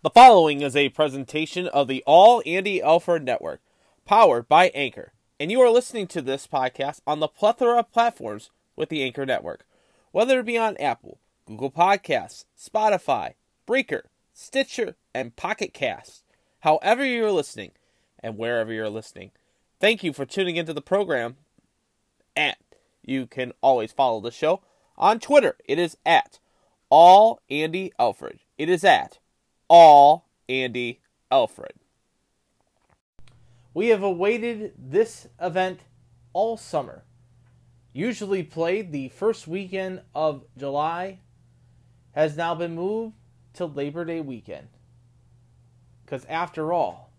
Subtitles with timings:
[0.00, 3.60] The following is a presentation of the All Andy Alford Network,
[4.04, 8.52] powered by Anchor, and you are listening to this podcast on the plethora of platforms
[8.76, 9.66] with the Anchor Network,
[10.12, 13.34] whether it be on Apple, Google Podcasts, Spotify,
[13.66, 16.22] Breaker, Stitcher, and Pocket Casts.
[16.60, 17.72] However you're listening,
[18.20, 19.32] and wherever you're listening,
[19.80, 21.38] thank you for tuning into the program.
[22.36, 22.54] And
[23.02, 24.62] you can always follow the show
[24.96, 25.56] on Twitter.
[25.64, 26.38] It is at
[26.88, 28.38] All Andy Alford.
[28.56, 29.18] It is at
[29.68, 31.74] all Andy Alford.
[33.74, 35.80] We have awaited this event
[36.32, 37.04] all summer.
[37.92, 41.20] Usually played the first weekend of July,
[42.12, 43.14] has now been moved
[43.54, 44.68] to Labor Day weekend.
[46.04, 47.12] Because after all,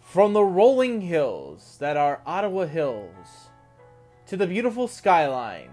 [0.00, 3.48] from the rolling hills that are Ottawa Hills
[4.32, 5.68] to the beautiful skyline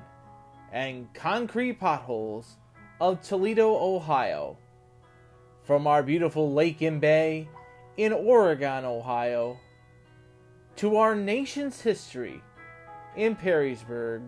[0.74, 2.58] and concrete potholes
[3.00, 4.58] of Toledo, Ohio.
[5.64, 7.48] From our beautiful lake and bay
[7.96, 9.58] in Oregon, Ohio,
[10.76, 12.42] to our nation's history
[13.16, 14.28] in Perrysburg,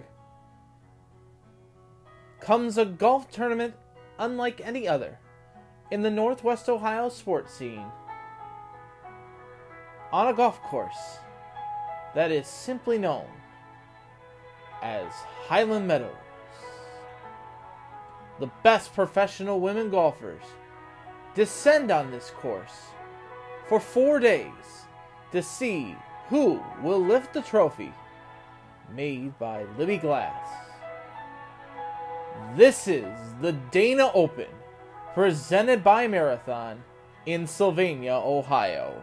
[2.40, 3.74] comes a golf tournament
[4.18, 5.20] unlike any other
[5.92, 7.84] in the Northwest Ohio sports scene.
[10.14, 11.18] On a golf course
[12.16, 13.28] that is simply known
[14.82, 15.12] as
[15.48, 16.16] Highland Meadows.
[18.40, 20.44] The best professional women golfers
[21.36, 22.88] descend on this course
[23.68, 24.86] for four days
[25.32, 25.96] to see
[26.30, 27.94] who will lift the trophy
[28.94, 30.48] made by Libbey Glass.
[32.56, 33.06] This is
[33.42, 34.48] the Dana Open
[35.14, 36.84] presented by Marathon
[37.26, 39.02] in Sylvania, Ohio.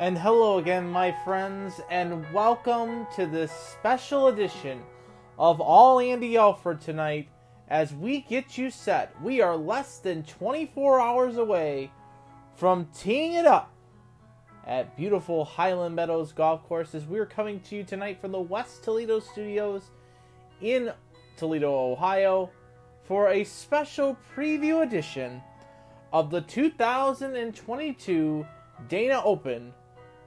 [0.00, 4.82] And hello again, my friends, and welcome to this special edition
[5.38, 7.28] of All Andy Alford tonight
[7.68, 9.14] as we get you set.
[9.22, 11.92] We are less than 24 hours away
[12.56, 13.72] from teeing it up
[14.66, 18.82] at beautiful Highland Meadows Golf Course as we're coming to you tonight from the West
[18.82, 19.92] Toledo Studios
[20.60, 20.92] in
[21.36, 22.50] Toledo, Ohio
[23.04, 25.40] for a special preview edition
[26.12, 28.44] of the 2022
[28.88, 29.72] Dana Open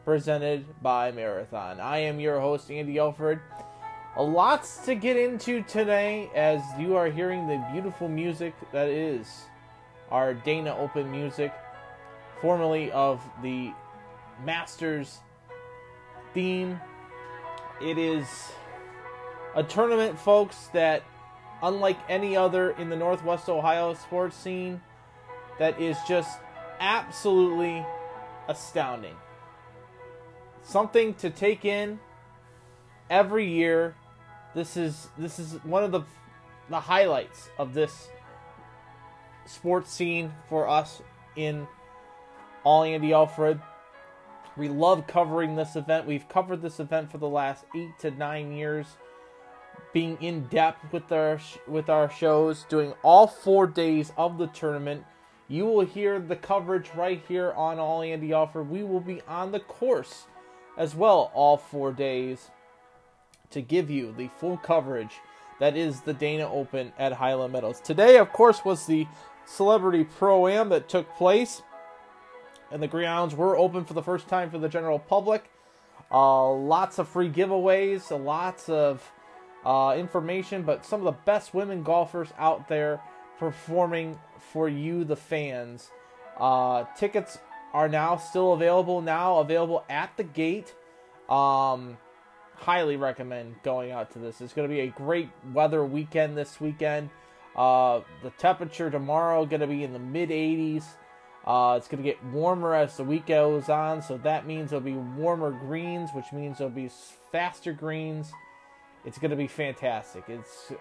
[0.07, 1.81] presented by Marathon.
[1.81, 3.41] I am your host, Andy Alford.
[4.15, 9.27] A lots to get into today as you are hearing the beautiful music that is
[10.09, 11.53] our Dana Open music,
[12.39, 13.73] formerly of the
[14.45, 15.19] Masters
[16.33, 16.79] theme.
[17.81, 18.25] It is
[19.55, 21.03] a tournament, folks, that
[21.61, 24.79] unlike any other in the Northwest Ohio sports scene,
[25.59, 26.39] that is just
[26.79, 27.85] absolutely
[28.47, 29.17] astounding
[30.67, 31.99] something to take in
[33.09, 33.95] every year.
[34.53, 36.01] This is this is one of the
[36.69, 38.09] the highlights of this
[39.45, 41.01] sports scene for us
[41.35, 41.67] in
[42.63, 43.61] All Andy Alford.
[44.57, 46.05] We love covering this event.
[46.05, 48.87] We've covered this event for the last eight to nine years,
[49.93, 55.05] being in depth with our with our shows, doing all four days of the tournament.
[55.47, 58.69] You will hear the coverage right here on All Andy Alford.
[58.69, 60.25] We will be on the course
[60.77, 62.51] as well all four days
[63.49, 65.13] to give you the full coverage
[65.59, 67.79] that is the Dana Open at Highland Meadows.
[67.79, 69.07] Today, of course, was the
[69.45, 71.63] Celebrity Pro Am that took place,
[72.71, 75.49] and the grounds were open for the first time for the general public.
[76.11, 79.11] Uh, lots of free giveaways, lots of
[79.65, 83.01] uh, information, but some of the best women golfers out there
[83.39, 84.19] performing
[84.51, 85.89] for you, the fans.
[86.39, 87.39] Uh, tickets
[87.77, 90.73] are now still available now available at the gate.
[91.29, 91.99] Um
[92.55, 94.41] highly recommend going out to this.
[94.41, 97.11] It's going to be a great weather weekend this weekend.
[97.55, 100.85] Uh the temperature tomorrow going to be in the mid 80s
[101.45, 104.83] uh it's going to get warmer as the week goes on so that means there'll
[104.83, 106.89] be warmer greens which means there'll be
[107.31, 108.31] faster greens.
[109.05, 110.23] It's going to be fantastic.
[110.27, 110.73] It's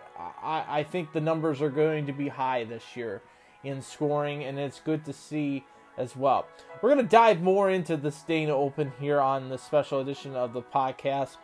[0.43, 3.21] I, I think the numbers are going to be high this year
[3.63, 5.67] in scoring and it's good to see
[5.99, 6.47] as well.
[6.81, 10.53] We're going to dive more into this Dana Open here on the special edition of
[10.53, 11.37] the podcast.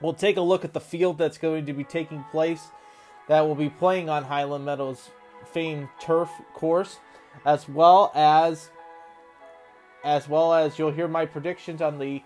[0.00, 2.62] We'll take a look at the field that's going to be taking place
[3.28, 5.10] that will be playing on Highland Meadows
[5.52, 6.98] famed turf course
[7.44, 8.70] as well as
[10.04, 12.22] as well as you'll hear my predictions on the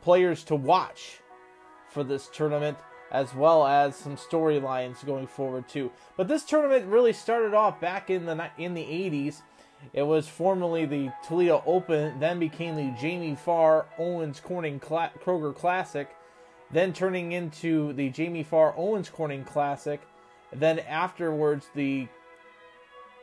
[0.00, 1.20] players to watch
[1.88, 2.78] for this tournament
[3.10, 5.90] as well as some storylines going forward too.
[6.16, 9.42] But this tournament really started off back in the in the 80s.
[9.92, 15.54] It was formerly the Toledo Open, then became the Jamie Farr Owens Corning Cla- Kroger
[15.54, 16.08] Classic,
[16.70, 20.00] then turning into the Jamie Farr Owens Corning Classic.
[20.52, 22.08] Then afterwards, the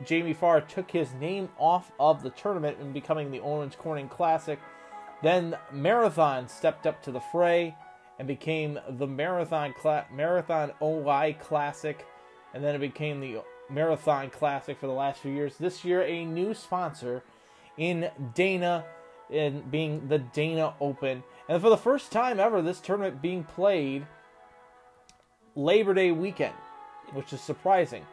[0.04, 4.60] Jamie Farr took his name off of the tournament and becoming the Owens Corning Classic.
[5.24, 7.76] Then Marathon stepped up to the fray
[8.20, 12.06] and became the Marathon Cla- Marathon OI Classic,
[12.54, 15.56] and then it became the Marathon Classic for the last few years.
[15.58, 17.24] This year, a new sponsor
[17.78, 18.86] in Dana,
[19.30, 24.06] in being the Dana Open, and for the first time ever, this tournament being played
[25.56, 26.54] Labor Day weekend,
[27.14, 28.06] which is surprising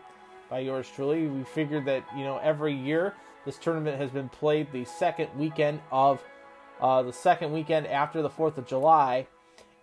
[0.50, 1.26] by yours truly.
[1.26, 3.14] We figured that you know every year
[3.44, 6.22] this tournament has been played the second weekend of
[6.80, 9.26] uh, the second weekend after the Fourth of July,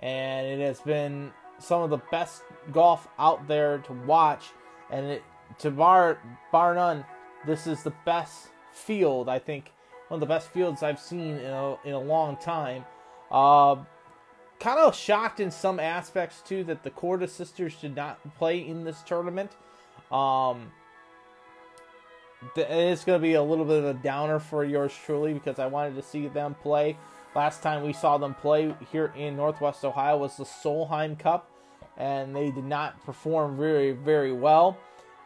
[0.01, 4.45] and it has been some of the best golf out there to watch.
[4.92, 5.24] And it,
[5.57, 6.19] to bar
[6.51, 7.04] bar none,
[7.46, 9.72] this is the best field I think
[10.10, 12.86] one of the best fields I've seen in a in a long time.
[13.31, 13.75] Uh,
[14.60, 18.84] kind of shocked in some aspects too that the Korda sisters did not play in
[18.84, 19.51] this tournament.
[20.12, 20.72] Um,
[22.56, 25.68] it's going to be a little bit of a downer for yours truly because I
[25.68, 26.98] wanted to see them play.
[27.36, 31.52] Last time we saw them play here in Northwest Ohio was the Solheim Cup,
[31.98, 34.78] and they did not perform very, very well.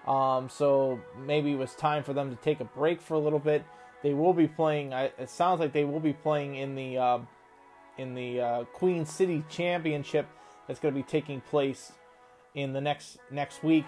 [0.07, 3.39] Um, so maybe it was time for them to take a break for a little
[3.39, 3.63] bit.
[4.01, 4.91] They will be playing.
[4.91, 7.19] It sounds like they will be playing in the uh,
[7.97, 10.27] in the uh, Queen City Championship
[10.67, 11.93] that's going to be taking place
[12.55, 13.85] in the next next week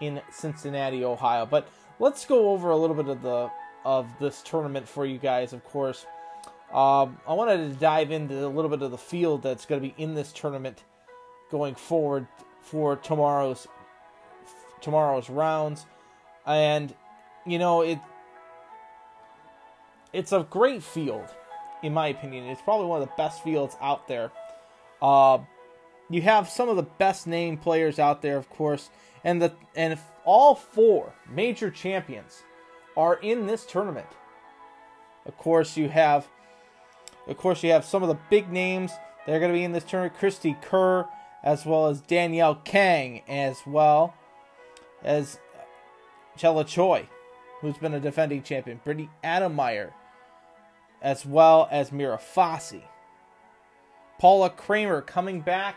[0.00, 1.46] in Cincinnati, Ohio.
[1.46, 1.68] But
[2.00, 3.50] let's go over a little bit of the
[3.84, 5.52] of this tournament for you guys.
[5.52, 6.06] Of course,
[6.72, 9.88] um, I wanted to dive into a little bit of the field that's going to
[9.88, 10.82] be in this tournament
[11.50, 12.26] going forward
[12.62, 13.68] for tomorrow's
[14.82, 15.86] tomorrow's rounds,
[16.46, 16.94] and
[17.46, 17.98] you know it.
[20.12, 21.26] It's a great field,
[21.82, 22.44] in my opinion.
[22.46, 24.30] It's probably one of the best fields out there.
[25.00, 25.38] Uh,
[26.10, 28.90] you have some of the best name players out there, of course
[29.24, 32.42] and the and all four major champions
[32.96, 34.06] are in this tournament.
[35.24, 36.28] Of course, you have,
[37.26, 38.92] of course, you have some of the big names
[39.26, 41.06] that are going to be in this tournament: Cristie Kerr,
[41.42, 44.14] as well as Danielle Kang, as well
[45.04, 45.38] as
[46.36, 47.08] Chella Choi,
[47.60, 49.92] who's been a defending champion, Brittany Ademeyer,
[51.00, 52.82] as well as Maria Fassi.
[54.18, 55.76] Paula Creamer coming back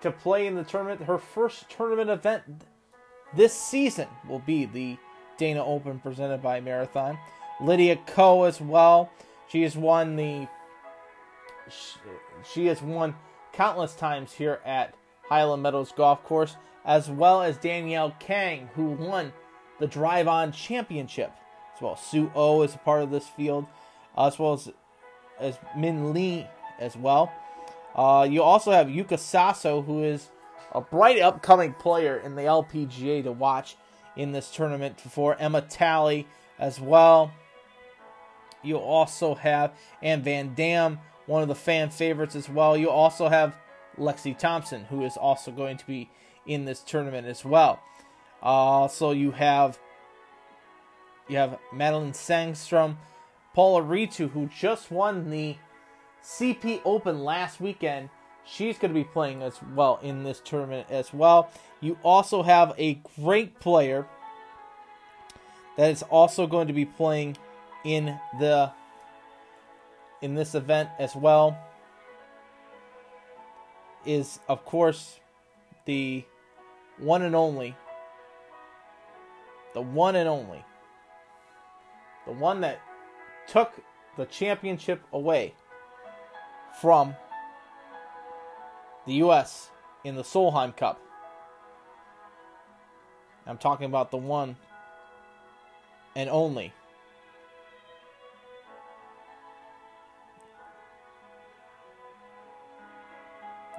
[0.00, 1.02] to play in the tournament.
[1.02, 2.42] Her first tournament event
[3.34, 4.96] this season will be the
[5.36, 7.18] Dana Open presented by Marathon.
[7.60, 9.10] Lydia Ko as well.
[9.48, 10.48] She has won the.
[12.52, 13.14] She has won
[13.52, 14.94] countless times here at
[15.28, 16.56] Highland Meadows Golf Course,
[16.86, 19.32] as well as Danielle Kang, who won
[19.80, 21.32] the Drive On Championship.
[21.74, 23.66] As well, Sue O is a part of this field,
[24.16, 24.70] as well as
[25.38, 26.46] as Min Lee
[26.78, 27.30] as well.
[27.94, 30.30] Uh, you also have Yuka Saso, who is
[30.72, 33.76] a bright upcoming player in the LPGA to watch
[34.16, 36.26] in this tournament for Emma Talley
[36.58, 37.32] as well.
[38.62, 42.76] You also have Ann Van Dam, one of the fan favorites as well.
[42.76, 43.56] You also have
[43.98, 46.10] Lexi Thompson, who is also going to be
[46.46, 47.80] in this tournament as well.
[48.42, 49.78] Uh, so you have
[51.28, 52.96] you have Madelene Sagström,
[53.54, 55.56] Paula Reto, who just won the
[56.22, 58.10] CP Open last weekend.
[58.44, 61.50] She's going to be playing as well in this tournament as well.
[61.80, 64.06] You also have a great player
[65.76, 67.36] that is also going to be playing
[67.84, 68.70] in the
[70.22, 71.56] in this event as well
[74.06, 75.20] is of course
[75.84, 76.24] the
[76.98, 77.76] one and only
[79.74, 80.64] the one and only
[82.26, 82.80] the one that
[83.46, 83.72] took
[84.16, 85.54] the championship away
[86.80, 87.14] from
[89.06, 89.70] the U.S.
[90.04, 91.00] in the Solheim Cup.
[93.46, 94.56] I'm talking about the one
[96.16, 96.72] and only.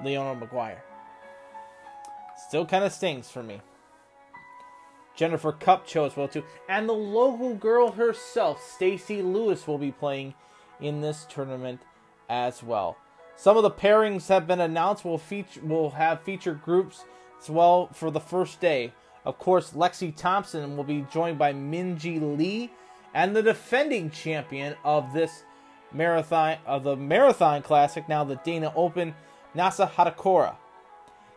[0.03, 0.83] Leona Maguire.
[2.37, 3.61] Still kind of stings for me.
[5.15, 10.35] Jennifer Cup chose well too, and the local girl herself, Stacy Lewis, will be playing
[10.79, 11.81] in this tournament
[12.29, 12.97] as well.
[13.35, 15.03] Some of the pairings have been announced.
[15.03, 17.05] Will feature will have featured groups
[17.41, 18.93] as well for the first day.
[19.25, 22.71] Of course, Lexi Thompson will be joined by Minjee Lee
[23.13, 25.43] and the defending champion of this
[25.91, 29.15] marathon of the marathon classic, now the Dana Open,
[29.55, 30.55] Nasa Hatakura.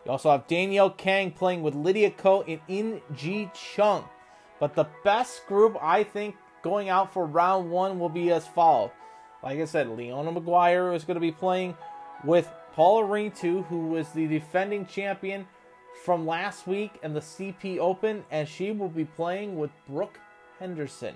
[0.05, 4.05] You also have Danielle Kang playing with Lydia Ko and In Ji Chung.
[4.59, 8.91] But the best group, I think, going out for round one will be as follows.
[9.43, 11.75] Like I said, Leona Maguire is going to be playing
[12.23, 15.47] with Paula Reto, who was the defending champion
[16.03, 20.19] from last week in the CP Open, and she will be playing with Brooke
[20.59, 21.15] Henderson.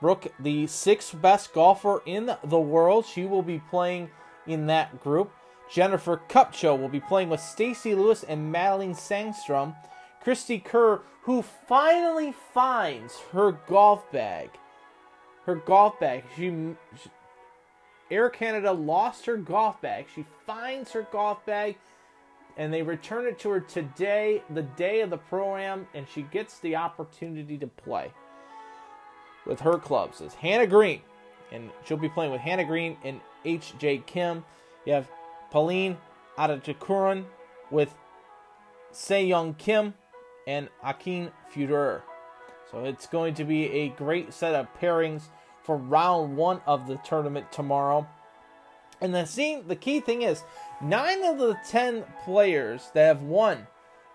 [0.00, 4.10] Brooke, the sixth best golfer in the world, she will be playing
[4.46, 5.32] in that group.
[5.70, 9.74] Jennifer Kupcho will be playing with Stacy Lewis and Madeline Sagström.
[10.22, 14.50] Cristie Kerr, who finally finds her golf bag.
[15.46, 16.24] Her golf bag.
[16.36, 16.50] She,
[17.02, 17.10] she
[18.10, 20.06] Air Canada lost her golf bag.
[20.14, 21.76] She finds her golf bag
[22.56, 26.58] and they return it to her today, the day of the program, and she gets
[26.60, 28.12] the opportunity to play
[29.46, 30.20] with her clubs.
[30.20, 31.00] Is Hannah Green,
[31.52, 34.04] and she'll be playing with Hannah Green and H.J.
[34.06, 34.44] Kim.
[34.86, 35.08] You have
[35.54, 35.96] Pauline
[36.36, 37.26] Adetakuran
[37.70, 37.94] with
[38.90, 39.94] Sei Young Kim
[40.48, 42.02] and Akin Fuder.
[42.72, 45.22] So it's going to be a great set of pairings
[45.62, 48.04] for round one of the tournament tomorrow.
[49.00, 50.42] And the scene, the key thing is,
[50.82, 53.68] nine of the ten players that have won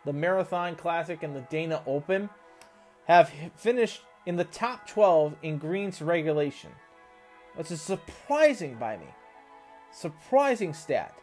[0.03, 2.29] the Marathon Classic and the Dana Open
[3.08, 6.72] have finished in the top 12 in greens regulation.
[7.55, 9.08] Which is surprising by me.
[9.93, 11.15] Surprising stat.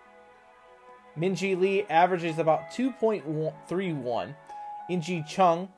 [1.18, 4.34] Minjee Lee averages about 2.31.
[4.90, 5.68] Inji Chung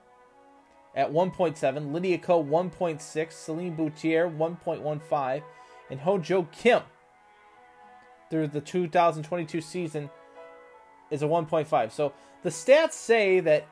[0.94, 5.42] at 1.7, Lydia Ko 1.6, Celine Boutier 1.15,
[5.90, 6.82] and Hojo Kim
[8.30, 10.10] through the 2022 season
[11.10, 11.90] is a 1.5.
[11.92, 13.66] So the stats say that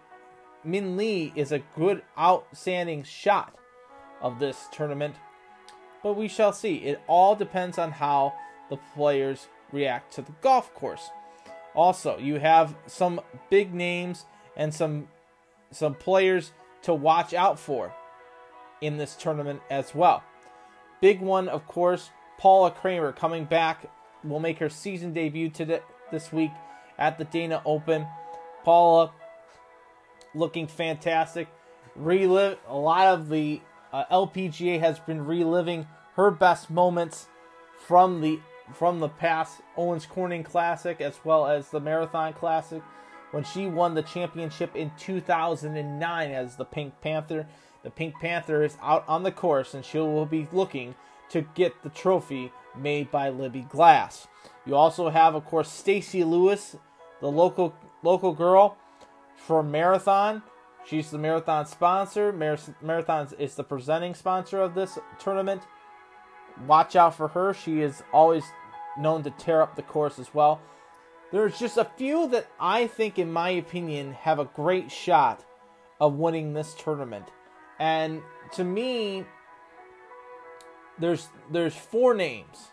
[0.65, 3.55] Min Lee is a good, outstanding shot
[4.23, 5.17] of this tournament,
[6.03, 6.77] but we shall see.
[6.77, 8.35] It all depends on how
[8.71, 11.11] the players react to the golf course.
[11.77, 14.25] Also, you have some big names
[14.57, 15.09] and some
[15.71, 16.53] some players
[16.83, 17.93] to watch out for
[18.81, 20.25] in this tournament as well.
[21.01, 23.91] Big one, of course, Paula Creamer coming back
[24.25, 25.81] will make her season debut today,
[26.11, 26.51] this week
[26.99, 28.07] at the Dana Open.
[28.65, 29.13] Paula
[30.35, 31.49] looking fantastic.
[31.95, 33.61] Relive a lot of the
[33.93, 37.27] uh, LPGA has been reliving her best moments
[37.87, 38.41] from the
[38.73, 42.83] from the past Owens Corning Classic as well as the Marathon Classic
[43.31, 47.47] when she won the championship in 2009 as the Pink Panther.
[47.83, 50.95] The Pink Panther is out on the course and she will be looking
[51.31, 54.29] to get the trophy made by Libbey Glass.
[54.65, 56.77] You also have, of course, Stacy Lewis,
[57.21, 58.77] the local local girl
[59.37, 60.43] for Marathon.
[60.87, 62.33] She's the Marathon sponsor.
[62.33, 65.63] Marathon is the presenting sponsor of this tournament.
[66.67, 67.53] Watch out for her.
[67.53, 68.45] She is always
[68.99, 70.61] known to tear up the course as well.
[71.33, 75.45] There's just a few that I think, in my opinion, have a great shot
[76.01, 77.27] of winning this tournament.
[77.79, 78.23] And
[78.53, 79.25] to me,
[80.99, 82.69] there's there's four names,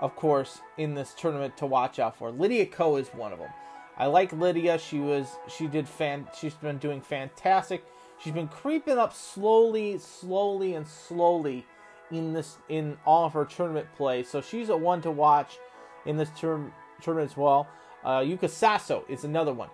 [0.00, 2.30] of course, in this tournament to watch out for.
[2.30, 3.50] Lydia Ko is one of them.
[3.96, 4.78] I like Lydia.
[4.78, 6.26] She was she did fan.
[6.38, 7.84] She's been doing fantastic.
[8.18, 11.64] She's been creeping up slowly, slowly, and slowly
[12.10, 14.22] in this in all of her tournament play.
[14.22, 15.58] So she's a one to watch
[16.06, 17.68] in this term tournament as well.
[18.04, 19.68] Uh, Yuka Saso is another one.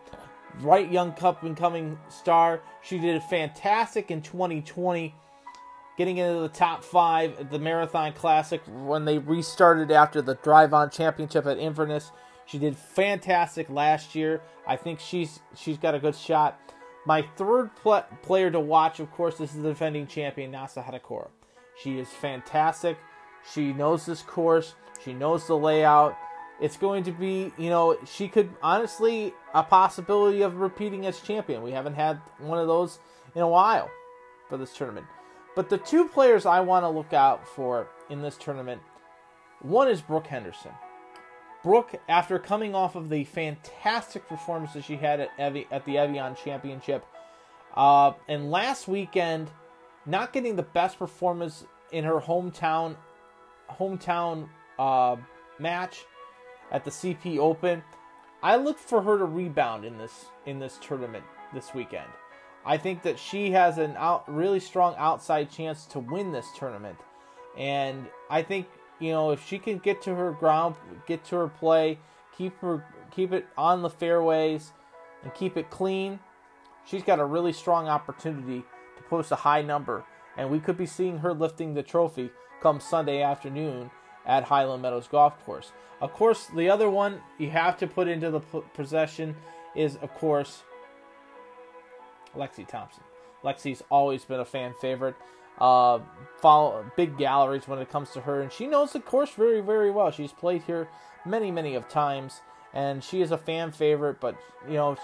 [0.61, 2.61] Right young cup incoming star.
[2.83, 5.15] She did a fantastic in 2020,
[5.99, 10.73] getting into the top five at the Marathon Classic when they restarted after the Drive
[10.73, 12.11] On Championship at Inverness.
[12.47, 14.41] She did fantastic last year.
[14.67, 16.59] I think she's she's got a good shot.
[17.05, 21.29] My third pl- player to watch, of course, this is the defending champion Nasa Hadakura.
[21.83, 22.99] She is fantastic.
[23.53, 24.75] She knows this course.
[25.05, 26.17] She knows the layout.
[26.61, 31.63] It's going to be, you know, she could honestly a possibility of repeating as champion.
[31.63, 32.99] We haven't had one of those
[33.35, 33.91] in a while
[34.49, 35.07] for this tournament.
[35.55, 38.81] But the two players I want to look out for in this tournament,
[39.61, 40.73] one is Brooke Henderson.
[41.63, 45.99] Brooke, after coming off of the fantastic performance that she had at, Evi- at the
[45.99, 47.05] Evian Championship,
[47.75, 49.51] uh, and last weekend,
[50.07, 52.97] not getting the best performance in her hometown
[53.71, 54.49] hometown
[54.79, 55.17] uh,
[55.59, 56.05] match
[56.71, 57.83] at the CP Open.
[58.43, 62.09] I look for her to rebound in this in this tournament this weekend.
[62.65, 66.99] I think that she has an out really strong outside chance to win this tournament.
[67.57, 68.67] And I think,
[68.99, 70.75] you know, if she can get to her ground,
[71.07, 71.99] get to her play,
[72.37, 74.73] keep her keep it on the fairways
[75.23, 76.19] and keep it clean,
[76.85, 78.65] she's got a really strong opportunity
[79.09, 80.05] post a high number
[80.37, 83.91] and we could be seeing her lifting the trophy come Sunday afternoon
[84.27, 85.73] at Highland Meadows Golf Course.
[86.01, 89.35] Of course, the other one you have to put into the possession
[89.75, 90.63] is, of course,
[92.35, 93.03] Lexi Thompson.
[93.43, 95.15] Lexi's always been a fan favorite.
[95.59, 96.01] Uh,
[96.41, 99.91] follow big galleries when it comes to her, and she knows the course very, very
[99.91, 100.11] well.
[100.11, 100.89] She's played here
[101.25, 102.43] many, many of times,
[102.75, 104.21] and she is a fan favorite.
[104.21, 104.37] But
[104.69, 104.99] you know,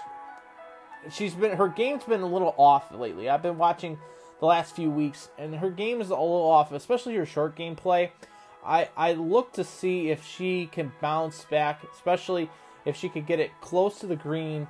[1.11, 3.29] she's been her game's been a little off lately.
[3.29, 3.97] I've been watching
[4.39, 7.75] the last few weeks, and her game is a little off, especially her short game
[7.75, 8.11] play.
[8.65, 12.49] I I look to see if she can bounce back, especially
[12.85, 14.67] if she could get it close to the green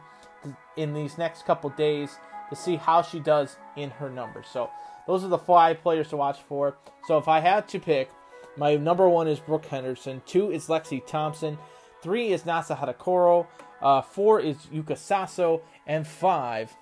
[0.78, 2.18] in these next couple days
[2.50, 4.48] to see how she does in her numbers.
[4.52, 4.70] So
[5.08, 6.78] those are the five players to watch for.
[7.08, 8.10] So if I had to pick,
[8.58, 10.22] my number one is Brooke Henderson.
[10.26, 11.58] Two is Lexi Thompson.
[12.02, 13.48] Three is Nasa Hadakoro.
[13.84, 15.62] Uh, four is Yuka Saso.
[15.86, 16.74] And five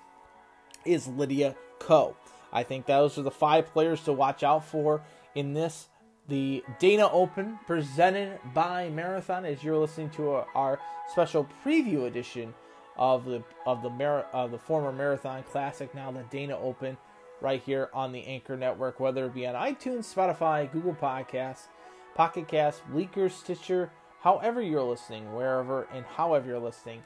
[0.86, 2.16] is Lydia Ko.
[2.54, 5.02] I think those are the five players to watch out for
[5.36, 5.88] in this
[6.28, 10.80] the Dana Open presented by Marathon as you're listening to our, our
[11.12, 12.54] special preview edition
[12.96, 16.98] of the of the Mar- of the former Marathon Classic now the Dana Open
[17.42, 21.68] right here on the Anchor Network whether it be on iTunes, Spotify, Google Podcasts,
[22.14, 27.04] Pocket Cast, Breaker, Stitcher, however you're listening, wherever and however you're listening.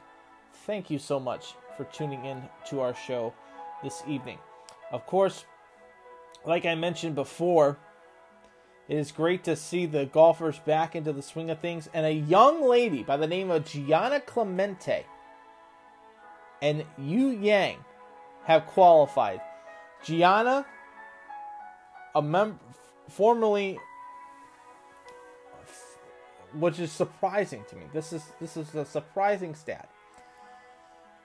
[0.66, 3.34] Thank you so much for tuning in to our show
[3.84, 4.38] this evening.
[4.92, 5.46] Of course,
[6.46, 7.78] like I mentioned before,
[8.88, 11.90] it is great to see the golfers back into the swing of things.
[11.94, 15.06] And a young lady by the name of Gianna Clemente
[16.62, 17.78] and Yu Yang
[18.46, 19.42] have qualified.
[20.04, 20.66] Gianna,
[22.14, 22.60] a member,
[23.10, 23.80] formerly,
[26.60, 27.84] which is surprising to me.
[27.94, 29.90] This is this is a surprising stat.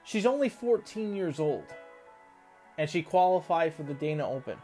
[0.04, 1.66] She's only 14 years old,
[2.78, 4.58] and she qualified for the Dana Open.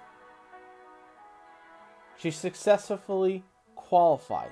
[2.18, 3.44] She successfully
[3.75, 4.50] qualified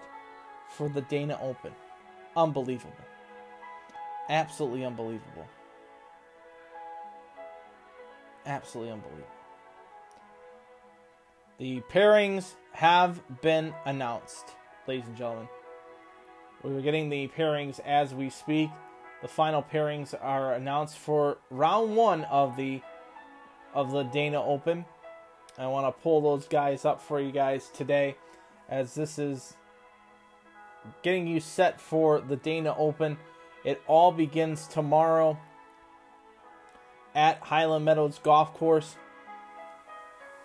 [0.68, 1.73] for the Dana Open.
[2.37, 2.92] Unbelievable.
[4.28, 5.47] Absolutely unbelievable.
[8.47, 9.28] Absolutely unbelievable.
[11.59, 14.44] The pairings have been announced,
[14.87, 15.48] ladies and gentlemen.
[16.64, 18.70] We're getting the pairings as we speak.
[19.20, 22.81] The final pairings are announced for round one of the
[23.74, 24.87] of the Dana Open.
[25.59, 28.16] I want to pull those guys up for you guys today
[28.70, 29.57] as this is
[31.03, 33.18] getting you set for the Dana Open.
[33.62, 35.38] It all begins tomorrow
[37.14, 38.96] at Highland Meadows Golf Course.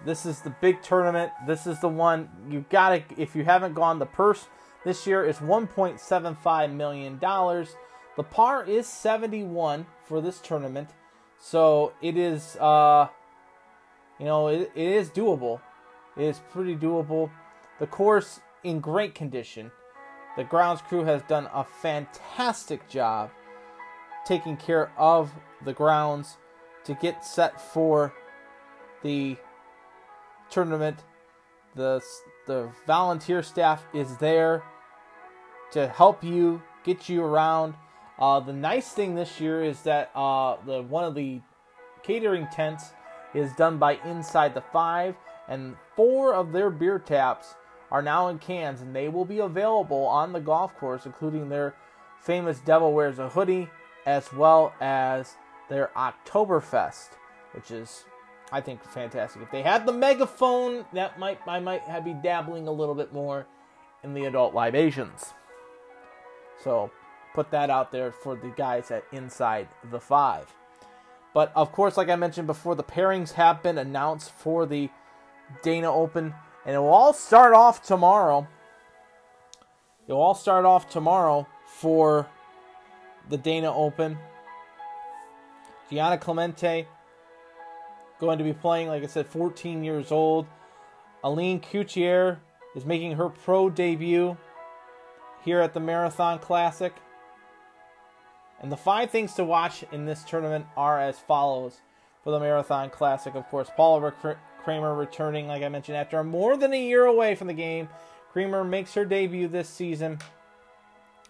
[0.05, 1.32] This is the big tournament.
[1.47, 4.47] This is the one you got to if you haven't gone the purse
[4.86, 7.76] this year is 1.75 million dollars.
[8.18, 10.89] The par is 71 for this tournament.
[11.38, 13.08] So it is uh
[14.20, 15.62] you know, it, it is doable.
[16.18, 17.32] It is pretty doable.
[17.80, 19.72] The course in great condition.
[20.36, 23.32] The grounds crew has done a fantastic job
[24.26, 25.32] taking care of
[25.63, 26.38] the grounds
[26.84, 28.13] to get set for
[29.02, 29.38] the
[30.50, 31.00] tournament.
[31.76, 32.02] The
[32.47, 34.63] the volunteer staff is there
[35.71, 37.75] to help you get you around.
[38.17, 41.41] Uh, the nice thing this year is that uh, the one of the
[42.04, 42.91] catering tents
[43.34, 45.15] is done by Inside the Five,
[45.47, 47.56] and four of their beer taps
[47.91, 51.75] are now in cans, and they will be available on the golf course, including their
[52.19, 53.69] famous Devil Wears a Hoodie,
[54.06, 55.36] as well as
[55.69, 57.10] their Oktoberfest,
[57.54, 58.06] which is,
[58.51, 59.41] I think, fantastic.
[59.41, 63.45] If they had the megaphone, that might I might be dabbling a little bit more
[64.03, 65.33] in the adult libations.
[66.63, 66.91] So
[67.33, 70.53] put that out there for the guys at Inside the Five.
[71.33, 74.89] But of course, like I mentioned before, the pairings have been announced for the
[75.62, 76.33] Dana Open,
[76.65, 78.47] and it will all start off tomorrow.
[80.07, 82.27] It will all start off tomorrow for
[83.29, 84.17] the Dana Open.
[85.91, 86.88] Gianna Clemente
[88.19, 90.47] going to be playing, like I said, 14 years old.
[91.23, 92.39] Aline Coutier
[92.75, 94.38] is making her pro debut
[95.43, 96.93] here at the Marathon Classic.
[98.62, 101.77] And the five things to watch in this tournament are as follows
[102.23, 103.36] for the Marathon Classic.
[103.36, 104.13] Of course, Paula
[104.63, 107.88] Creamer returning, like I mentioned, after more than a year away from the game.
[108.32, 110.19] Creamer makes her debut this season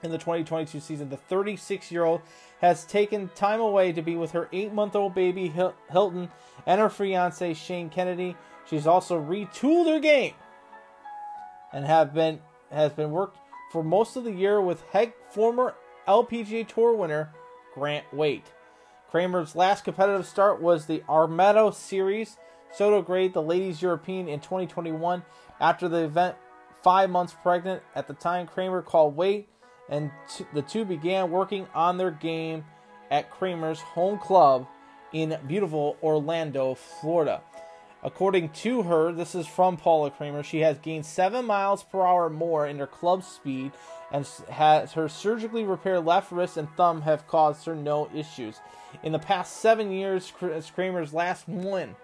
[0.03, 1.09] in the 2022 season.
[1.09, 2.21] The 36 year old
[2.61, 5.53] has taken time away to be with her eight month old baby
[5.91, 6.29] Hilton
[6.65, 8.35] and her fiance Shane Kennedy.
[8.69, 10.33] She's also retooled her game
[11.73, 12.39] and have been
[12.71, 13.37] has been worked
[13.71, 15.75] for most of the year with head former
[16.07, 17.31] LPGA Tour winner
[17.73, 18.51] Grant Waite.
[19.09, 22.37] Creamer's last competitive start was the Aramco Series
[22.77, 25.23] Sotogrande, the Ladies European in 2021.
[25.59, 26.35] After the event,
[26.83, 29.49] five months pregnant at the time, Creamer called Waite,
[29.89, 32.63] and t- the two began working on their game
[33.11, 34.67] at Creamer's home club
[35.13, 37.41] in beautiful Orlando, Florida.
[38.01, 42.29] According to her, this is from Paula Creamer, she has gained 7 miles per hour
[42.29, 43.73] more in her club speed
[44.11, 48.61] and has her surgically repaired left wrist and thumb have caused her no issues.
[49.03, 50.31] In the past 7 years,
[50.73, 51.95] Creamer's last won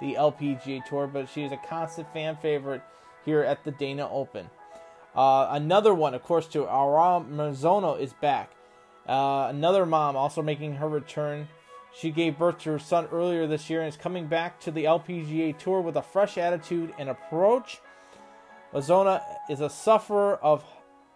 [0.00, 2.82] the LPGA Tour, but she is a constant fan favorite
[3.24, 4.50] here at the Dana Open.
[5.16, 8.52] Uh, another one, of course, to Aura Marzono is back.
[9.08, 11.48] Uh, another mom also making her return
[11.96, 14.84] she gave birth to her son earlier this year and is coming back to the
[14.84, 17.80] LPGA Tour with a fresh attitude and approach.
[18.74, 20.62] Lazona is a sufferer of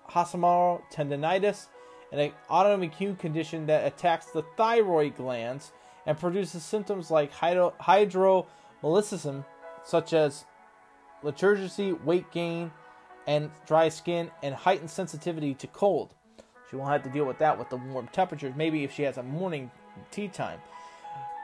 [0.08, 1.66] Hashimoto thyroiditis,
[2.12, 5.72] an autoimmune condition that attacks the thyroid glands
[6.06, 9.44] and produces symptoms like hydro- hydromelicism,
[9.84, 10.46] such as
[11.22, 12.72] lethargy, weight gain,
[13.26, 16.14] and dry skin, and heightened sensitivity to cold.
[16.70, 18.54] She won't have to deal with that with the warm temperatures.
[18.56, 19.70] Maybe if she has a morning
[20.10, 20.60] tea time.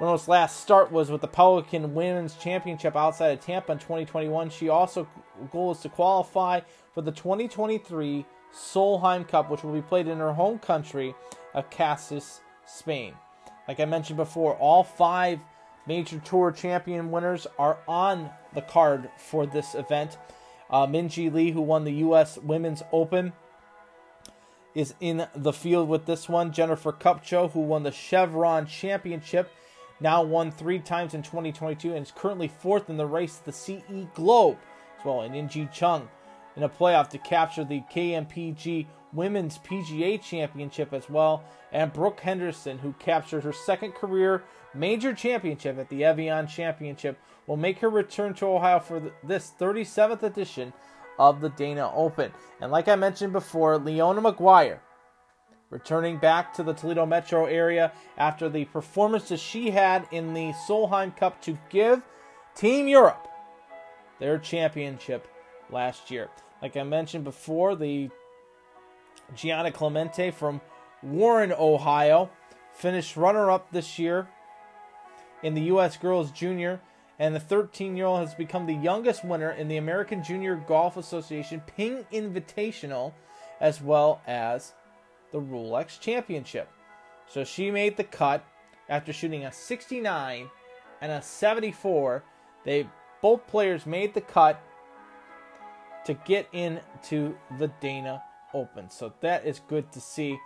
[0.00, 4.50] Reynolds' last start was with the Pelican Women's Championship outside of Tampa in 2021.
[4.50, 5.08] She also
[5.50, 6.60] goal is to qualify
[6.92, 11.14] for the 2023 Solheim Cup, which will be played in her home country
[11.54, 13.14] of Casares, Spain.
[13.66, 15.40] Like I mentioned before, all five
[15.86, 20.18] major tour champion winners are on the card for this event.
[20.70, 22.38] Uh, Minjee Lee, who won the U.S.
[22.38, 23.32] Women's Open,
[24.74, 26.52] is in the field with this one.
[26.52, 29.50] Jennifer Kupcho, who won the Chevron Championship,
[30.00, 34.12] now won three times in 2022 and is currently fourth in the race the CME
[34.14, 34.58] Globe
[34.98, 35.22] as well.
[35.22, 36.08] And Inji Chung
[36.56, 41.44] in a playoff to capture the KPMG Women's PGA Championship as well.
[41.72, 44.42] And Brooke Henderson, who captured her second career
[44.76, 50.22] major championship at the Evian Championship, will make her return to Ohio for this 37th
[50.22, 50.72] edition
[51.18, 52.32] of the Dana Open.
[52.60, 54.80] And like I mentioned before, Leona Maguire
[55.70, 61.16] returning back to the Toledo metro area after the performances she had in the Solheim
[61.16, 62.02] Cup to give
[62.54, 63.28] Team Europe
[64.20, 65.28] their championship
[65.70, 66.28] last year.
[66.62, 68.10] Like I mentioned before, the
[69.34, 70.60] Gianna Clemente from
[71.02, 72.30] Warren, Ohio,
[72.72, 74.28] finished runner up this year
[75.46, 75.96] in the U.S.
[75.96, 76.80] Girls Junior,
[77.20, 80.96] and the 13 year old has become the youngest winner in the American Junior Golf
[80.96, 83.12] Association Ping Invitational,
[83.60, 84.74] as well as
[85.30, 86.68] the Rolex Championship.
[87.28, 88.44] So she made the cut
[88.88, 90.50] after shooting a 69
[91.00, 92.24] and a 74.
[92.64, 92.88] They
[93.22, 94.60] both players made the cut
[96.06, 98.20] to get into the Dana
[98.52, 98.90] Open.
[98.90, 100.38] So that is good to see.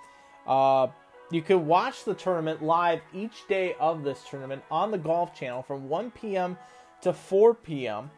[0.46, 0.88] Uh,
[1.30, 5.62] you can watch the tournament live each day of this tournament on the Golf Channel
[5.62, 6.58] from 1 p.m.
[7.02, 8.10] to 4 p.m.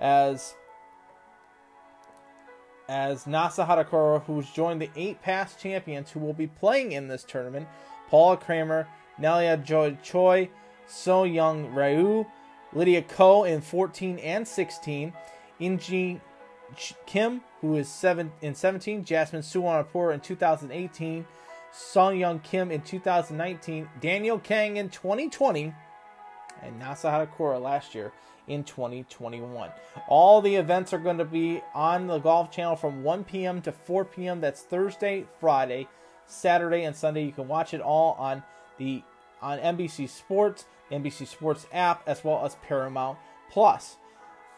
[0.00, 0.54] as
[2.88, 7.22] as Nasa Hatakura, who's joined the eight past champions who will be playing in this
[7.22, 7.68] tournament
[8.08, 8.88] Paula Creamer,
[9.20, 10.48] Nelia Joy Choi,
[10.86, 12.24] So Young Ryu,
[12.72, 15.12] Lydia Ko in 14 and 16,
[15.60, 16.20] Inji
[17.06, 21.26] Kim, who is seven in 17, Jasmine Suwannapura in 2018,
[21.70, 25.74] Song Young Kim in 2019, Danielle Kang in 2020,
[26.62, 28.12] and Nasa Hatakura last year
[28.46, 29.70] in 2021.
[30.08, 33.60] All the events are going to be on the Golf Channel from 1 p.m.
[33.62, 34.40] to 4 p.m.
[34.40, 35.86] That's Thursday, Friday,
[36.26, 37.24] Saturday, and Sunday.
[37.24, 38.42] You can watch it all on
[38.78, 39.02] the
[39.40, 43.18] on NBC Sports, NBC Sports app, as well as Paramount
[43.50, 43.98] Plus.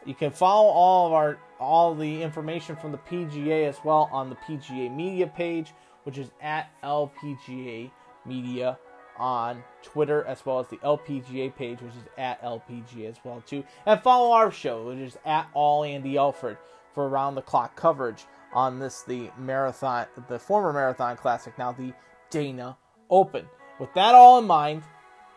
[0.07, 4.31] You can follow all of our all the information from the PGA as well on
[4.31, 7.90] the PGA Media page, which is at LPGA
[8.26, 8.78] Media
[9.18, 13.64] on Twitter as well as the LPGA page, which is at LPGA as well too,
[13.86, 16.56] and follow our show, which is at All Andy Alford
[16.94, 21.92] for around the clock coverage on this the marathon, the former marathon classic, now the
[22.30, 22.76] Dana
[23.10, 23.46] Open.
[23.78, 24.82] With that all in mind,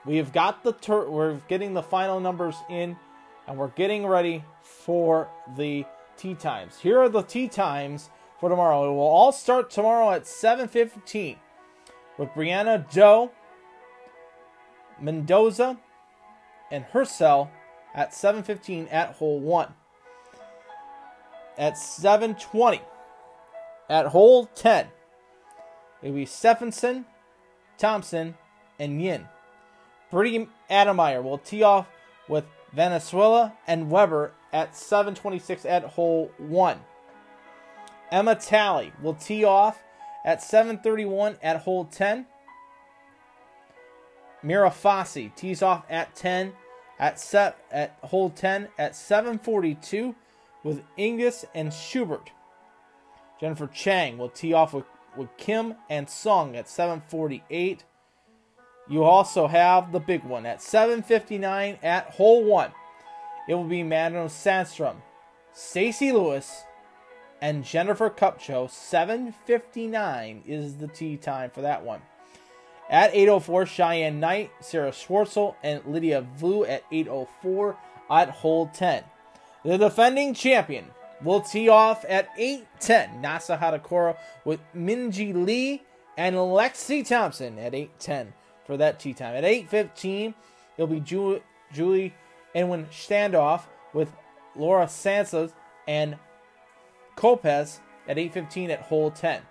[0.06, 2.98] we have got the tur- we're getting the final numbers in,
[3.48, 5.86] and we're getting ready for the
[6.18, 6.78] tee times.
[6.80, 8.10] Here are the tee times
[8.44, 8.92] for tomorrow.
[8.92, 11.38] It will all start tomorrow at 7:15
[12.18, 13.32] with Brianna Doe
[15.00, 15.78] Mendoza
[16.70, 17.50] and Hercel
[17.94, 19.74] at 7:15 at hole 1.
[21.58, 22.82] At 7:20
[23.90, 24.92] at hole 10,
[26.02, 27.06] it'll be Stephenson,
[27.78, 28.38] Thompson,
[28.78, 29.30] and Yin.
[30.12, 31.88] Brittany Adameyer will tee off
[32.28, 36.84] with Venezuela and Weber at 7:26 at hole 1.
[38.12, 39.82] Emma Talley will tee off
[40.26, 42.28] at 7:31 at hole 10.
[44.42, 46.54] Maria Fassi tees off at 10
[47.00, 50.16] at set at hole 10 at 742
[50.64, 52.32] with Ingus and Schubert.
[53.40, 54.86] Jennifer Chang will tee off with,
[55.18, 57.84] with Kim and Song at 748.
[58.90, 62.72] you also have the big one at 7:59 at hole one.
[63.48, 64.98] It will be Madelyn Sagström,
[65.52, 66.64] Stacy Lewis,
[67.44, 68.70] and Jennifer Kupcho.
[68.70, 72.02] 7:59 is the tee time for that one.
[72.90, 77.76] At 8:04, Cheyenne Knight, Sarah Schmelzel, and Lilia Vu at 8:04
[78.10, 79.04] at hole 10.
[79.66, 83.22] The defending champion will tee off at 8:10.
[83.22, 85.84] Nasa Hadakura with Minjee Lee
[86.16, 88.34] and Lexi Thompson at 8:10
[88.66, 89.36] for that tee time.
[89.36, 90.34] At 8:15,
[90.78, 92.14] it'll be Julie, Julie
[92.56, 94.14] Enwin standoff with
[94.56, 95.52] Laura Sanchez
[95.86, 96.18] and
[97.16, 99.42] Copez at 8:15 at hole 10.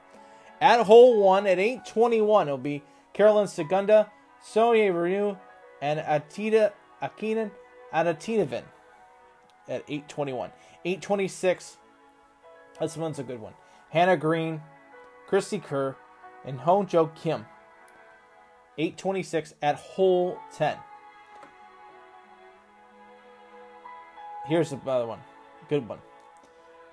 [0.61, 5.37] At hole 1 at 8:21, it'll be Carolyn Segunda, Sonia Ryu,
[5.81, 6.73] and Atita
[7.03, 7.51] Akinan
[7.93, 8.65] Adatinavin
[9.69, 10.51] at 8:21.
[10.85, 11.79] 8:26.
[12.81, 13.55] This one's a good one.
[13.91, 14.63] Hannah Green,
[15.29, 15.97] Cristie Kerr,
[16.45, 17.47] and Jo Kim.
[18.79, 20.79] 8:26 at hole 10.
[24.47, 25.21] Here's another one.
[25.69, 26.01] Good one.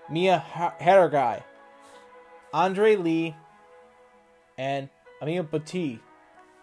[0.09, 1.43] Mia Haragai,
[2.53, 3.35] Andre Lee,
[4.57, 4.89] and
[5.21, 5.99] Amia Bati.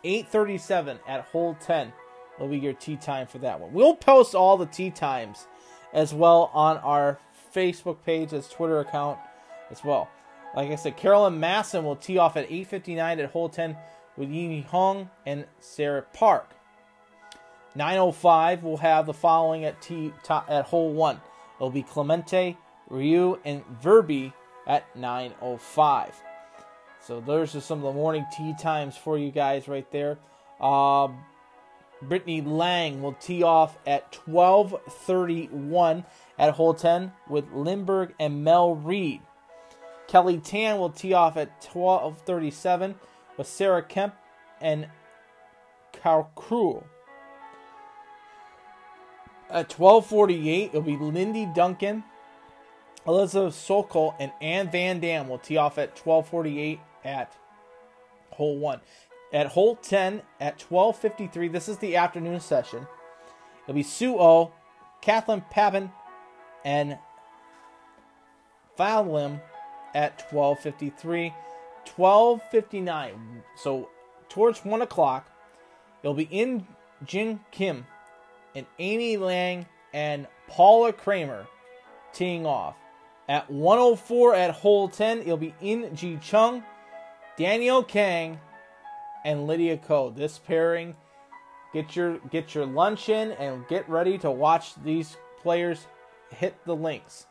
[0.04, 1.92] 8:37 at hole 10
[2.38, 3.72] will be your tee time for that one.
[3.72, 5.48] We'll post all the tee times
[5.92, 7.18] as well on our
[7.54, 9.18] Facebook page, as Twitter account
[9.70, 10.08] as well.
[10.54, 13.76] Like I said, Caroline Masson will tee off at 8:59 at hole 10
[14.16, 16.54] with Yi Hong and Sarah Park.
[17.74, 21.20] 9:05 will have the following at tee at hole one.
[21.56, 22.56] It'll be Clemente,
[22.88, 24.32] Ryu, and Verby
[24.66, 26.12] at 9:05.
[27.00, 30.18] So those are some of the morning tee times for you guys right there.
[30.60, 31.24] Um,
[32.02, 36.04] Brittany Lang will tee off at 12:31
[36.38, 39.20] at hole 10 with Lindbergh and Mel Reed.
[40.06, 42.96] Kelly Tan will tee off at 12:37
[43.36, 44.14] with Sarah Kemp
[44.60, 44.88] and
[45.92, 46.30] Carl
[49.48, 52.04] At 12:48, it'll be Lindy Duncan,
[53.06, 57.32] Elizabeth Sokol, and Ann Van Dam will tee off at 12:48 at
[58.30, 58.80] hole one.
[59.32, 62.86] At hole 10 at 12:53, this is the afternoon session.
[63.64, 64.52] It'll be Sue O,
[65.00, 65.92] Kathleen Papin,
[66.64, 66.98] and
[68.78, 69.40] Fowlim
[69.94, 71.34] at 12:53.
[71.84, 73.42] 12:59.
[73.56, 73.88] So
[74.28, 75.30] towards one o'clock,
[76.02, 76.66] it'll be in
[77.04, 77.86] Jin Kim
[78.54, 81.46] and Amy Lang and Paula Creamer
[82.12, 82.74] teeing off.
[83.28, 86.62] At 104 at hole 10, it'll be in Ji Chung,
[87.36, 88.40] Danielle Kang,
[89.24, 90.10] and Lydia Ko.
[90.10, 90.94] This pairing,
[91.72, 95.86] get your get your lunch in and get ready to watch these players
[96.30, 97.26] hit the links.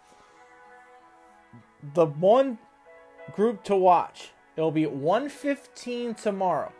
[1.93, 2.57] The one
[3.33, 6.71] group to watch It'll be at 115 tomorrow.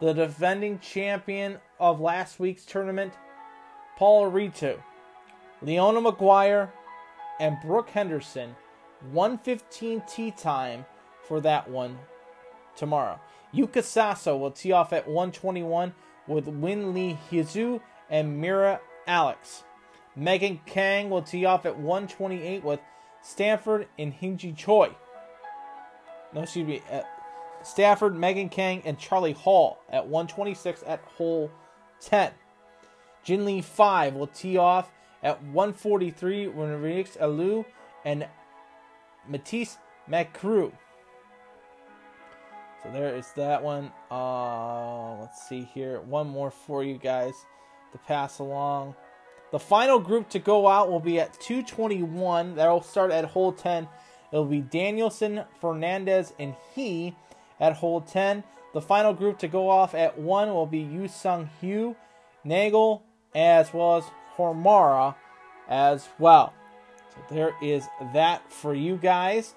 [0.00, 3.14] The defending champion of last week's tournament,
[3.96, 4.80] Paula Reto,
[5.62, 6.72] Leona Maguire,
[7.40, 8.56] and Brooke Henderson.
[9.12, 10.86] 115 tee time
[11.26, 11.98] for that one
[12.76, 13.20] tomorrow.
[13.54, 15.94] Yuka Saso will tee off at 121
[16.26, 19.64] with Win Lee Hizu and Marina Alex.
[20.16, 22.80] Megan Kang will tee off at 128 with
[23.20, 24.94] Stanford and Hinji Choi
[26.34, 26.82] no, excuse me,
[27.62, 31.50] Stafford, Megan Kang, and Charley Hull at 126 at hole
[32.00, 32.32] 10.
[33.22, 34.90] Jin Lee 5 will tee off
[35.24, 37.64] at 143 when Renix Alu
[38.04, 38.28] and
[39.28, 40.70] Matisse Macru.
[42.82, 43.90] So there is that one.
[44.10, 46.00] Uh, let's see here.
[46.02, 47.34] One more for you guys
[47.92, 48.94] to pass along.
[49.50, 52.54] The final group to go out will be at 221.
[52.54, 53.88] That'll start at hole 10
[54.34, 57.14] It'll be Danielson, Fernandez, and he
[57.60, 58.42] at hole 10.
[58.72, 61.94] The final group to go off at 1 will be Yu Sung Hugh,
[62.44, 64.04] Nagel, as well as
[64.36, 65.14] Hormara
[65.68, 66.52] as well.
[67.10, 69.54] So there is that for you guys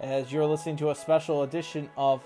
[0.00, 2.24] as you're listening to a special edition of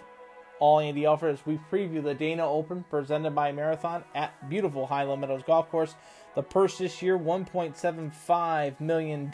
[0.61, 5.21] All Andy Alford as we preview the Dana Open presented by Marathon at beautiful Highland
[5.21, 5.95] Meadows Golf Course.
[6.35, 9.31] The purse this year, $1.75 million,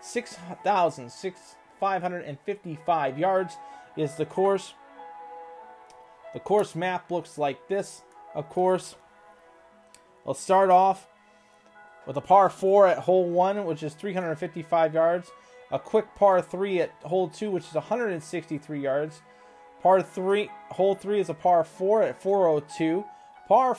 [0.00, 3.56] 6,006 555 yards
[3.96, 4.74] is the course.
[6.34, 8.02] The course map looks like this,
[8.34, 8.96] of course.
[10.24, 11.08] Let's start off
[12.08, 15.30] with a par 4 at hole 1, which is 355 yards.
[15.70, 19.20] A quick par 3 at hole 2, which is 163 yards.
[19.82, 23.04] Par 3, hole 3 is a par 4 at 402.
[23.46, 23.76] Par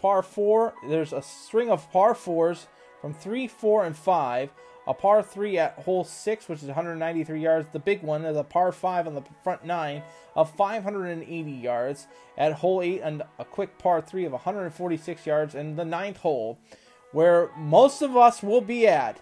[0.00, 2.66] par 4, there's a string of par 4s
[3.00, 4.50] from 3, 4, and 5
[4.86, 7.68] a par 3 at hole 6, which is 193 yards.
[7.72, 10.02] The big one is a par 5 on the front 9
[10.36, 12.06] of 580 yards.
[12.38, 15.54] At hole 8, and a quick par 3 of 146 yards.
[15.54, 16.58] And the ninth hole,
[17.16, 19.18] where most of us will be at,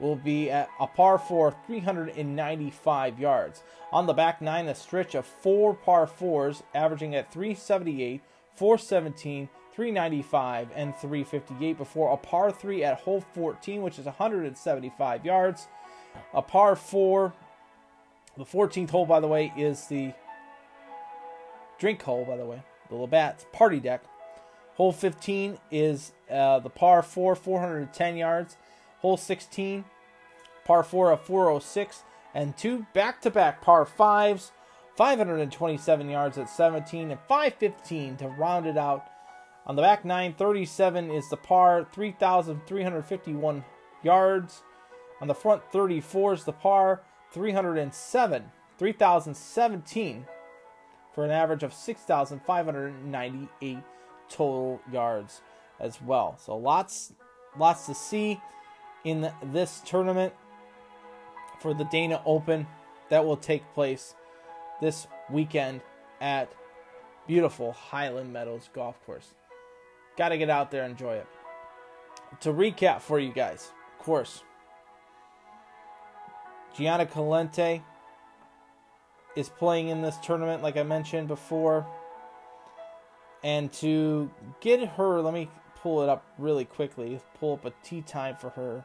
[0.00, 3.62] will be at a par 4, 395 yards.
[3.92, 8.20] On the back 9, a stretch of four par 4s, averaging at 378,
[8.56, 15.66] 417, 395 and 358 before a par 3 at hole 14 which is 175 yards
[16.34, 17.32] a par 4
[18.36, 20.12] the 14th hole by the way is the
[21.78, 24.02] drink hole by the way the labatt's party deck
[24.82, 28.56] hole 15 is uh, the par 4 410 yards.
[28.98, 29.84] Hole 16
[30.64, 32.02] par 4 of 406
[32.34, 34.50] and two back-to-back par 5s
[34.96, 39.06] 527 yards at 17 and 515 to round it out.
[39.66, 43.64] On the back nine, 37 is the par, 3,351
[44.02, 44.62] yards.
[45.20, 50.26] On the front 34 is the par, 307, 3,017
[51.14, 53.78] for an average of 6,598
[54.32, 55.42] total yards
[55.78, 56.38] as well.
[56.38, 57.12] So lots,
[57.58, 58.40] lots to see
[59.04, 60.32] in this tournament
[61.60, 62.66] for the Dana Open
[63.10, 64.14] that will take place
[64.80, 65.80] this weekend
[66.20, 66.52] at
[67.26, 69.34] beautiful Highland Meadows Golf Course.
[70.16, 71.26] Got to get out there and enjoy it.
[72.40, 74.42] To recap for you guys, of course,
[76.74, 77.82] Gianna Clemente
[79.36, 81.86] is playing in this tournament, like I mentioned before.
[83.44, 87.20] And to get her, let me pull it up really quickly.
[87.40, 88.84] Pull up a tea time for her.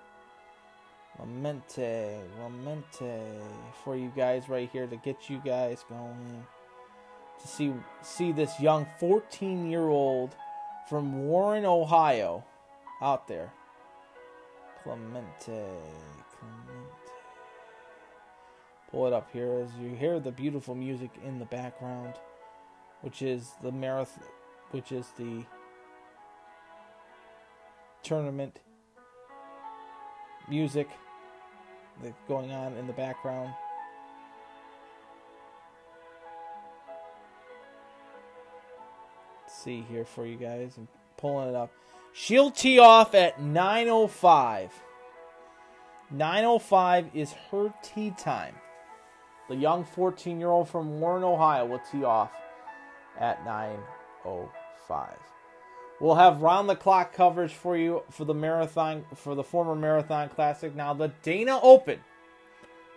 [1.20, 3.42] Lamente, lamente
[3.84, 6.46] for you guys right here to get you guys going.
[7.42, 10.36] To see see this young 14 year old
[10.90, 12.44] from Warren, Ohio,
[13.02, 13.52] out there.
[14.84, 15.66] Clemente,
[16.32, 17.12] Clemente.
[18.90, 22.14] Pull it up here as you hear the beautiful music in the background,
[23.02, 24.24] which is the marathon,
[24.72, 25.44] which is the
[28.04, 28.60] tournament
[30.50, 30.90] music
[32.04, 33.54] that's going on in the background.
[39.68, 40.74] see here for you guys.
[40.78, 41.72] I'm pulling it up.
[42.14, 44.70] She'll tee off at 9.05.
[46.14, 48.56] 9.05 is her tee time.
[49.50, 52.32] The young 14 year old from Warren, Ohio will tee off
[53.20, 54.50] at 9.05.
[56.00, 60.30] We'll have round the clock coverage for you for the marathon, for the former Marathon
[60.30, 60.76] Classic.
[60.76, 62.00] Now, the Dana Open,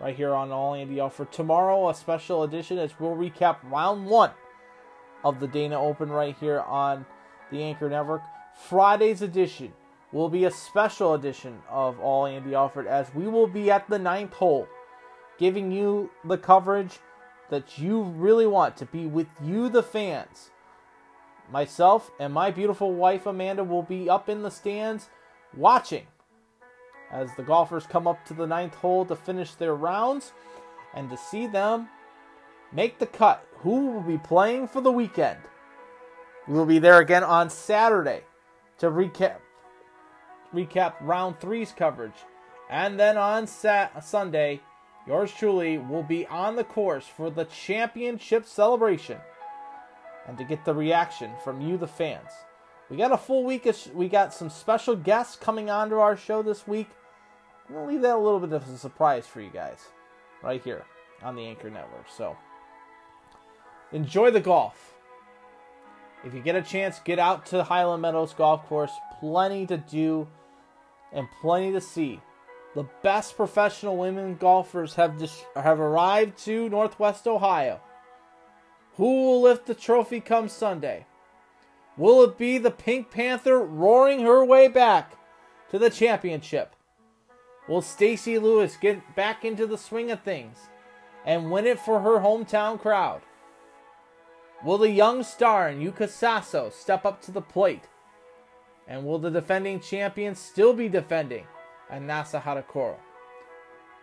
[0.00, 4.32] right here on All Andy Alford tomorrow, a special edition as we'll recap round one
[5.24, 7.06] of the Dana Open right here on
[7.50, 8.22] the Anchor Network.
[8.54, 9.72] Friday's edition
[10.12, 13.98] will be a special edition of All Andy Alford as we will be at the
[13.98, 14.68] ninth hole,
[15.38, 16.98] giving you the coverage
[17.48, 20.50] that you really want to be with you, the fans.
[21.50, 25.08] Myself and my beautiful wife Amanda will be up in the stands
[25.56, 26.06] watching
[27.10, 30.32] as the golfers come up to the ninth hole to finish their rounds
[30.94, 31.88] and to see them
[32.72, 33.44] make the cut.
[33.58, 35.38] Who will be playing for the weekend?
[36.46, 38.22] We will be there again on Saturday
[38.78, 39.36] to recap
[40.54, 42.24] recap round three's coverage.
[42.68, 44.60] And then on Sat- Sunday,
[45.06, 49.18] yours truly will be on the course for the championship celebration
[50.26, 52.30] and to get the reaction from you, the fans.
[52.88, 53.66] We got a full week.
[53.66, 56.88] Of, we got some special guests coming onto our show this week.
[57.68, 59.78] I'm to leave that a little bit of a surprise for you guys
[60.42, 60.84] right here
[61.22, 62.06] on the Anchor Network.
[62.14, 62.36] So,
[63.92, 64.94] enjoy the golf.
[66.24, 68.92] If you get a chance, get out to Highland Meadows Golf Course.
[69.20, 70.26] Plenty to do
[71.12, 72.20] and plenty to see.
[72.74, 77.80] The best professional women golfers have dis- have arrived to Northwest Ohio.
[79.00, 81.06] Who will lift the trophy come Sunday?
[81.96, 85.16] Will it be the Pink Panther roaring her way back
[85.70, 86.76] to the championship?
[87.66, 90.58] Will Stacy Lewis get back into the swing of things
[91.24, 93.22] and win it for her hometown crowd?
[94.62, 97.88] Will the young star in Yuka Saso step up to the plate?
[98.86, 101.46] And will the defending champion still be defending
[101.88, 102.96] at Nasa Hataoka?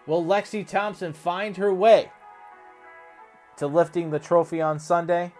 [0.07, 2.11] Will Lexi Thompson find her way
[3.57, 5.33] to lifting the trophy on Sunday?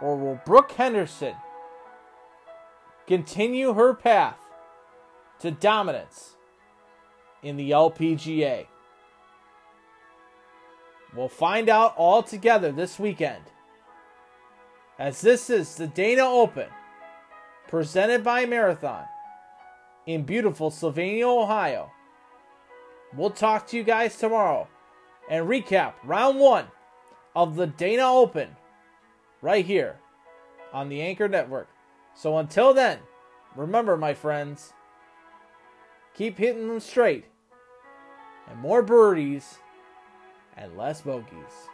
[0.00, 1.34] Or will Brooke Henderson
[3.06, 4.38] continue her path
[5.40, 6.36] to dominance
[7.42, 8.66] in the LPGA?
[11.14, 13.44] We'll find out all together this weekend
[14.98, 16.68] as this is the Dana Open,
[17.68, 19.04] presented by Marathon
[20.06, 21.90] in beautiful Sylvania, Ohio,
[23.16, 24.68] We'll talk to you guys tomorrow
[25.28, 26.66] and recap round one
[27.34, 28.56] of the Dana Open
[29.42, 29.96] right here
[30.72, 31.68] on the Anchor Network.
[32.14, 32.98] So until then,
[33.56, 34.72] remember, my friends,
[36.14, 37.26] keep hitting them straight
[38.48, 39.58] and more birdies
[40.56, 41.68] and less bogeys.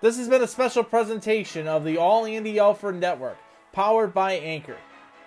[0.00, 3.38] This has been a special presentation of the All Andy Alford Network,
[3.72, 4.76] powered by Anchor.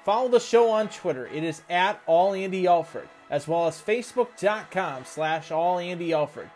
[0.05, 1.25] Follow the show on Twitter.
[1.25, 6.51] It is at All Andy Alford, as well as Facebook.com slash All Andy Alford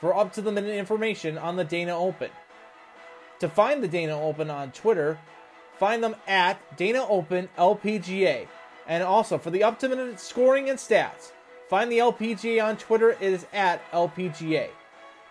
[0.00, 2.30] for up to the minute information on the Dana Open.
[3.40, 5.18] To find the Dana Open on Twitter,
[5.80, 8.46] find them at Dana Open LPGA.
[8.86, 11.32] And also for the up to minute scoring and stats,
[11.68, 13.10] find the LPGA on Twitter.
[13.10, 14.68] It is at LPGA.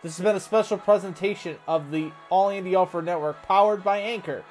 [0.03, 4.43] This has been a special presentation of the All Andy Alford Network powered by Anchor.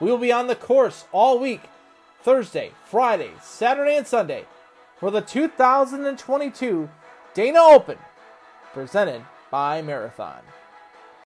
[0.00, 1.60] We will be on the course all week
[2.28, 4.44] Thursday, Friday, Saturday, and Sunday
[4.98, 6.90] for the 2022
[7.32, 7.96] Dana Open
[8.74, 10.42] presented by Marathon.